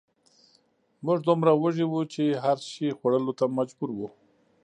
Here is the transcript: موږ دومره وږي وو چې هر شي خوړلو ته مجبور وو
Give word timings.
موږ 1.05 1.17
دومره 1.27 1.51
وږي 1.53 1.85
وو 1.87 2.01
چې 2.13 2.23
هر 2.43 2.57
شي 2.71 2.87
خوړلو 2.97 3.31
ته 3.39 3.45
مجبور 3.57 3.89
وو 3.93 4.07